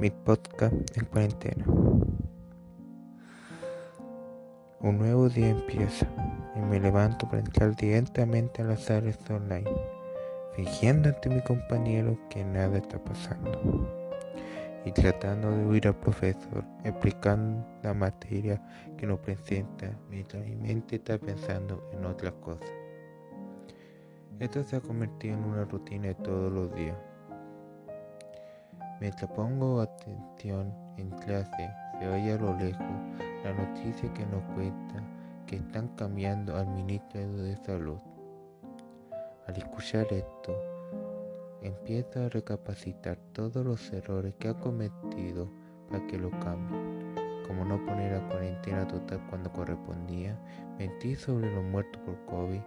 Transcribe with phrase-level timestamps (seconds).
[0.00, 1.64] mi podcast en cuarentena.
[4.80, 6.08] Un nuevo día empieza
[6.56, 9.70] y me levanto para entrar directamente a las áreas online,
[10.56, 13.60] fingiendo ante mi compañero que nada está pasando
[14.86, 18.58] y tratando de oír al profesor explicando la materia
[18.96, 22.72] que nos presenta mientras mi mente está pensando en otras cosas.
[24.38, 27.09] Esto se ha convertido en una rutina de todos los días.
[29.00, 32.86] Mientras pongo atención en clase, se oye a lo lejos
[33.42, 35.02] la noticia que nos cuenta
[35.46, 37.98] que están cambiando al ministro de Salud.
[39.46, 40.54] Al escuchar esto,
[41.62, 45.50] empiezo a recapacitar todos los errores que ha cometido
[45.88, 47.14] para que lo cambien,
[47.46, 50.38] como no poner a cuarentena total cuando correspondía,
[50.78, 52.60] mentir sobre los muertos por COVID,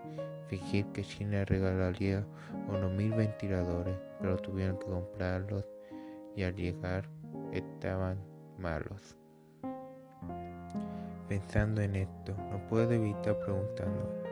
[0.47, 2.25] fingir que China regalaría
[2.67, 5.63] unos mil ventiladores, pero tuvieron que comprarlos
[6.35, 7.09] y al llegar
[7.51, 8.17] estaban
[8.57, 9.17] malos.
[11.27, 14.23] Pensando en esto, no puedo evitar preguntándome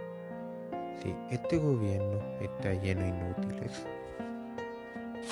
[1.01, 3.85] si este gobierno está lleno de inútiles.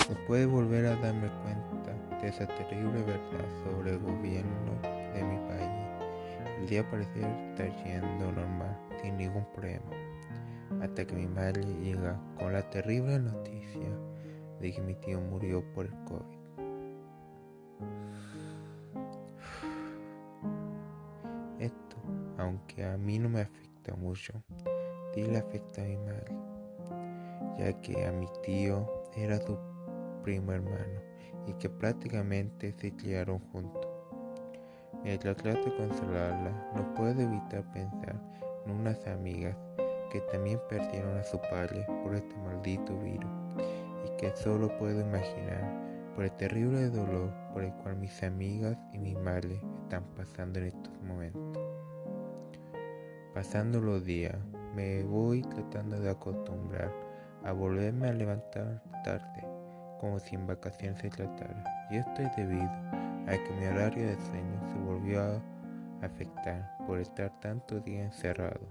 [0.08, 5.38] Después de volver a darme cuenta de esa terrible verdad sobre el gobierno de mi
[5.48, 5.70] país,
[6.60, 9.92] el día parecía estar yendo normal, sin ningún problema,
[10.82, 13.90] hasta que mi madre llega con la terrible noticia
[14.60, 16.39] de que mi tío murió por el COVID.
[21.60, 21.98] Esto,
[22.38, 24.34] aunque a mí no me afecta mucho,
[25.14, 26.36] sí le afecta a mi madre,
[27.58, 29.58] ya que a mi tío era su
[30.24, 31.02] primo hermano
[31.48, 33.88] y que prácticamente se criaron juntos.
[35.04, 38.16] Mientras trato de consolarla, no puedo evitar pensar
[38.66, 39.56] en unas amigas
[40.12, 43.30] que también perdieron a su padre por este maldito virus
[44.06, 45.89] y que solo puedo imaginar
[46.20, 50.66] por el terrible dolor por el cual mis amigas y mi madre están pasando en
[50.66, 51.64] estos momentos.
[53.34, 54.36] Pasando los días,
[54.76, 56.94] me voy tratando de acostumbrar
[57.46, 59.48] a volverme a levantar tarde,
[60.02, 61.64] como si en vacaciones se tratara.
[61.90, 65.42] Y esto es debido a que mi horario de sueño se volvió a
[66.06, 68.68] afectar por estar tanto día encerrado.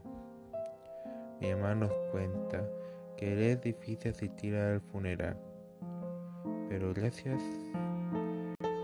[1.41, 2.63] Mi hermano nos cuenta
[3.17, 5.48] que le es difícil asistir al funeral
[6.69, 7.41] pero gracias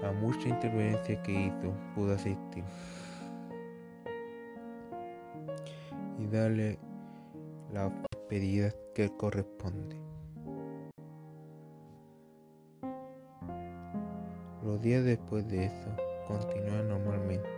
[0.02, 2.64] a mucha interveniencia que hizo pudo asistir
[6.18, 6.78] y darle
[7.72, 9.96] la despedida que corresponde.
[14.62, 15.96] Los días después de eso
[16.26, 17.48] continúan normalmente.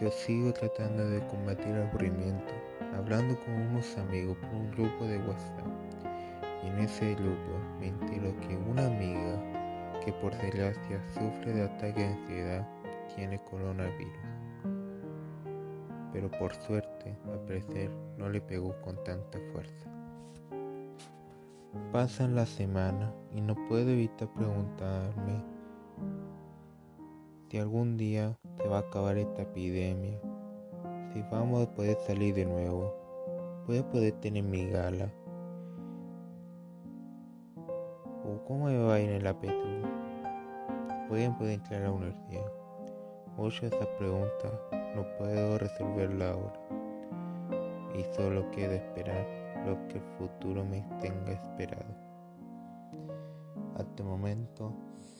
[0.00, 2.52] Yo sigo tratando de combatir el aburrimiento,
[2.96, 6.13] hablando con unos amigos por un grupo de WhatsApp
[6.64, 12.00] y en ese grupo me entero que una amiga que por desgracia sufre de ataque
[12.00, 12.68] de ansiedad
[13.14, 14.12] tiene coronavirus.
[16.12, 19.90] Pero por suerte, al parecer, no le pegó con tanta fuerza.
[21.92, 25.42] Pasan las semanas y no puedo evitar preguntarme
[27.50, 30.18] si algún día se va a acabar esta epidemia,
[31.12, 32.94] si vamos a poder salir de nuevo,
[33.66, 35.12] voy a poder tener mi gala
[38.44, 39.82] cómo me va a ir en la PTU.
[41.08, 42.46] ¿Pueden poder entrar a la universidad?
[43.36, 44.52] Muchas de esas preguntas
[44.94, 46.60] no puedo resolverla ahora.
[47.98, 49.26] Y solo queda esperar
[49.66, 51.94] lo que el futuro me tenga esperado.
[53.76, 54.72] Hasta el momento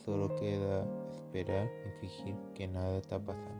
[0.05, 3.55] solo queda esperar y fingir que nada está pasando.